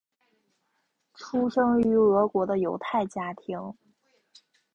[1.13, 3.71] 出生于俄国的犹太家庭。